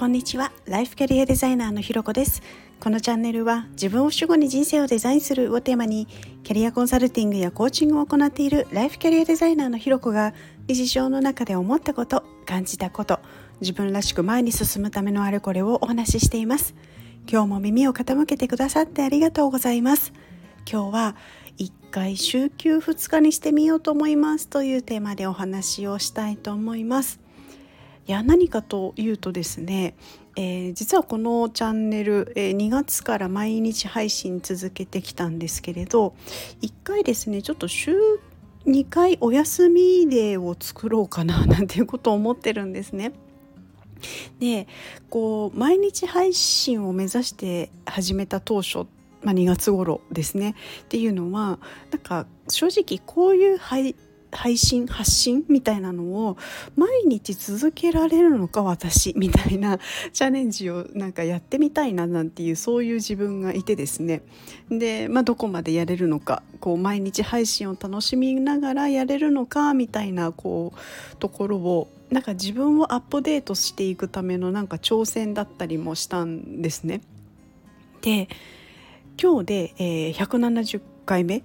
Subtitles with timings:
[0.00, 0.50] こんにちは。
[0.64, 2.40] ライフキャリアデザイナーのひろこです。
[2.80, 6.06] このチャンネルは自分を主語に人生をデザインするをテーマに
[6.42, 10.32] キャリアコンサルティングやコーチングを行っているライフキャリアデザイナーのひろこが
[10.68, 13.20] 日常の中で思ったこと感じたこと
[13.60, 16.74] 自分らしく前に進むためのあれこれをお話ししています。
[17.30, 20.14] 今日も耳を傾けてくださってありがとうございます。
[20.66, 21.16] 今日は
[21.58, 27.20] 1回週休2日にしてみようと思いますというテーマでお話をしたいと思います。
[28.10, 29.94] いや何かというとですね、
[30.34, 36.16] えー、実はこのチャンネル、えー、2月から毎日配信続けてきたんですけれど
[36.60, 37.94] 1回ですねちょっと週
[38.66, 43.12] 2回お休みデーを作ろうかななんていうことを思ってるんですね。
[44.40, 44.66] で
[45.08, 48.88] こう毎日配信を目指して始めた当初
[49.22, 53.94] まあ、2月頃ですねっていうのはなんか正直こういう配
[54.32, 56.36] 配信発信みたいなのを
[56.76, 59.78] 毎日続けられるのか私みたいな
[60.12, 64.22] チャレンジをなんかやってみたいななんていうそういう自分がいてですね
[64.70, 77.02] で、まあ、どこまでやれるのかこう毎日配信を楽しみながらやれるのかみたいなこうところをなんか自分をアップデートしていくためのなんか挑戦だったりもしたんですね。
[78.02, 78.28] で
[79.20, 81.42] 今日で、えー、170回目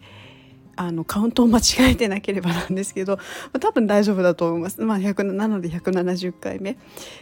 [0.75, 3.17] あのカウントを間違えてなければなんですけど、
[3.51, 6.77] まあ、多分大丈夫だと思います、まあ、なので170回目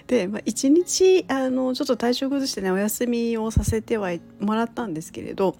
[0.08, 5.56] で、まあ、1日あのちょっと体調崩してねお休みをさせてはもらったんですけれど、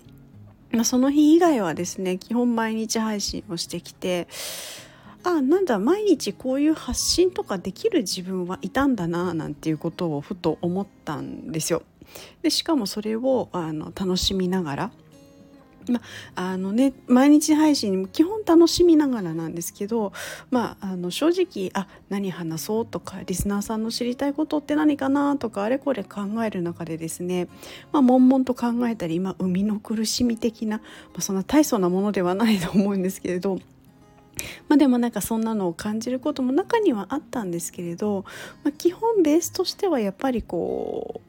[0.72, 4.28] まあ、その日以外はですね基本毎日配信をしてきて
[5.24, 11.84] あなんだ毎日こういう発信とかできる自分はいたんだななんていうことをふと思ったんですよ。
[12.42, 14.92] でしかもそれをあの楽しみながら
[15.90, 16.02] ま
[16.36, 20.14] あのね、毎日配信基本楽しみながらなんですけど、
[20.52, 27.48] まあ、あの正直あ何話そうとかリスナーさんの知りたいことって何かなとかあれこれ考える中でですね、
[27.92, 30.84] まあ、悶々と考えたり、ま、生みの苦しみ的な、ま
[31.18, 33.60] あ、そんな大層なものではないと思うんですけれど。
[34.68, 38.26] まあ、でもなんかそんなのを感じることも中にはあったんですけれど、
[38.64, 41.22] まあ、基本ベースとしてはやっぱりこ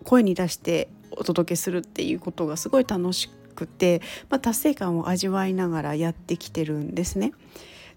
[0.00, 4.00] う声に出してお届けするっていうことがすごい楽しくて、
[4.30, 7.32] まあ、達成感を味わいながらやってきてるんですね。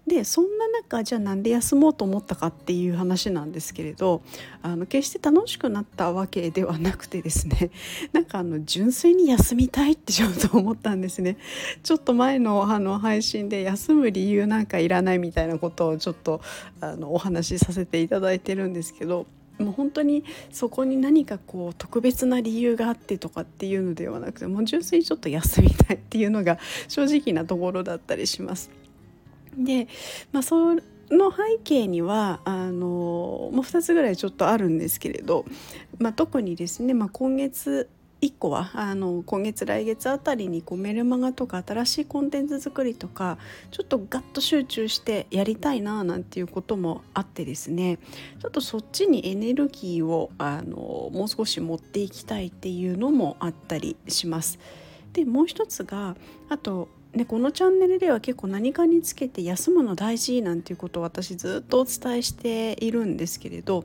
[0.06, 4.22] でそんな中じゃあなんで休もうと思ったかっていう話なんですけれど
[4.62, 7.70] あの決して楽しくなったわけではなくてですね
[8.12, 11.36] なんかあの純粋に休みたいってちょっと思ったんですね
[11.82, 16.40] ちょっと前のあの配信で休む理由なんかいらないみたいなことをちょっと
[16.80, 19.26] あのお話しさせていただいてるんですけど
[19.60, 28.70] もう本当にそこに何かこう特別な理由があってとかっていうのではなくてもう純粋にちょっと休みたいっていうのが正直なところだったりします。
[29.56, 29.88] で、
[30.32, 30.80] まあ、その
[31.30, 35.44] 背景にはあのもう2つぐらいちょっとあるんですけれど、
[35.98, 37.88] まあ、特にですね、まあ、今月
[38.20, 43.38] 1個はあの今月来月あたりにこうメルマガとか新しいコンテンツ作りとか
[43.70, 47.98] ちょっとガッと集中してやりたいななんていうこともあってですね
[48.40, 54.58] ちょっとそっちにエネルギーをあのもう少し持っていきたいっていうのもあったりします。
[55.12, 56.16] でもう一つが
[56.48, 63.84] あとね、このチャンネルでは結構何かにつけて休むの大事なんていうことを私ずっとお伝えしているんですけれど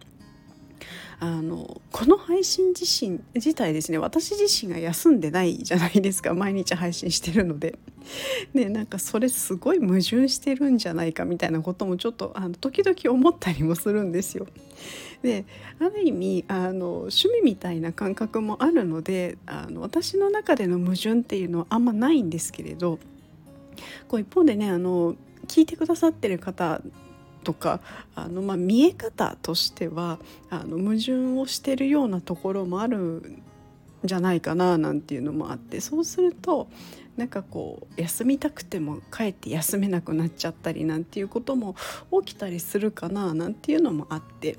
[1.20, 7.78] あのこの配信自身自体ですね私自身が休んでないじゃないですか毎日配信してるので。
[8.54, 14.46] ねなんかそれすごい矛盾してるんじゃないかみたいなこともちょっとあの時々思ったりもするんですよ。
[15.24, 15.46] で
[15.80, 23.00] ある意味あの趣味みたいな感覚もあるのであの私の中での矛盾っていうのはあんまないんですけれど
[24.08, 25.16] こう一方でねあの
[25.48, 26.82] 聞いてくださってる方
[27.46, 27.80] とか
[28.16, 30.20] あの、まあ、見え方としては
[30.50, 33.44] あの矛盾をしてるようなところもあるん
[34.04, 36.68] じゃないかななんていうのもあってそうすると
[37.16, 41.76] なんかこう休みたくてもかえって休めなくなっちゃったりなんていうことも
[42.26, 44.58] 起きたりするかななんていうのもあって。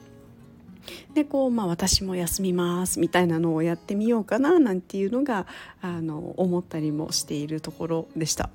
[1.15, 5.49] でこうまあ私も休みますみたいなのをやってみようかななんていうのが
[5.81, 8.51] あの思ったりもしているところでした。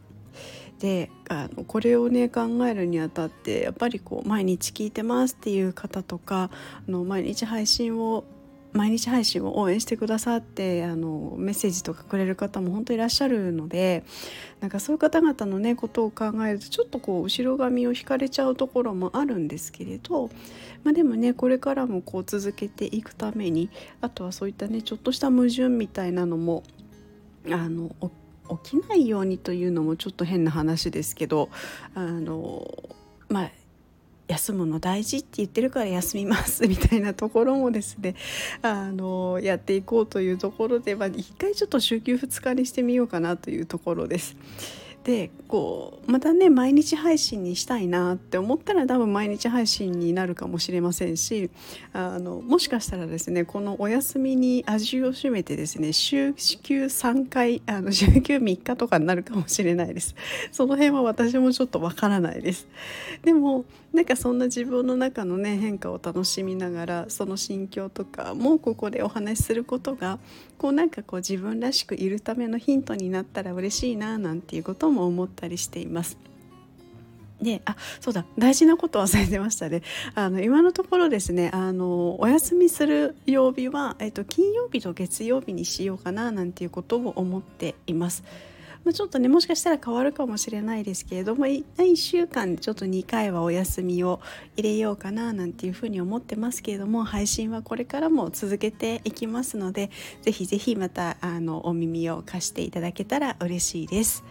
[0.81, 6.50] であのこれをね考えるにあたってやっぱりこう毎日聞いてますっていう方とか
[6.88, 8.24] あの毎日配信を
[8.74, 14.04] 毎日配信を応援してくださってあのメッセージとかくれる方も本当いらっしゃるので
[14.60, 20.30] なんかそういう方々のねことを考えるとちょっとこう後ろ髪を引かれちゃうところもあるんですけれど、
[20.83, 23.69] まあ、でもねこれからもこう続けていくために
[24.00, 26.63] あとはそういったねちょっとした矛盾みたいなのも
[27.51, 27.95] あの
[28.63, 31.50] 起きないようにというのもちょっと変な話ですけど
[31.95, 32.68] あの
[33.30, 33.51] まあ
[34.27, 38.15] 休むの大事って言ってるから休みますみたいなところもですね
[38.62, 44.36] あのやっていこうというところで、まあ、一回ちょっと週休2日にしてみようかなというところです。
[45.03, 51.50] でこうまたね毎日配信にしたいなって思ったら多分毎日配信になるかもしれませんし
[51.92, 60.15] あのもしかしたらですねこのお休みに味を占めてですね週休3回あの 週休3日とかになるかもしれないです。
[60.51, 62.68] その辺は私もちょっとわからないです。
[63.24, 70.19] でもなんかそんな自分の中のね変化を楽しみながらその心境とかもここでお話しすることが
[70.57, 76.17] こうなんかこう自分らしくいるためのヒントになったら嬉しいななんていうこともも思ったりしています。
[77.41, 79.81] であそうだ大事なこと忘れてましたね
[80.13, 88.23] あの今のところですねあのお休みする曜日は、えっと、金曜日と月曜日にしようかななんていうことを思っています。
[88.83, 94.19] まあ、ちょっとねもしかしたら変わるかもしれないですけれども1週間ちょっと2回はお休みを
[94.57, 99.91] 入れようかななんていうふうに思ってますけれども配信はこれからも続けていきますので
[100.23, 104.23] ぜひぜひまたあのお耳を貸していただけたら嬉しいです。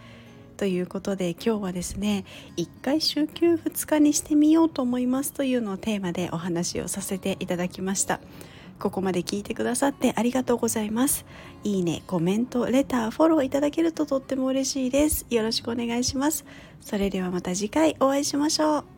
[0.61, 2.23] ということで今日はですね
[2.55, 8.19] 1回週休2日にしてみようと思いますというのをテーマでお話をさせていただきました。
[8.77, 11.25] ここまで聞いてくださってありがとうございます。
[11.63, 15.25] いいね、コメント、レター、フォローいただけるととっても嬉しいです。
[15.31, 16.45] よろしくお願いします。
[16.79, 18.90] それではまた次回お会いしましょう。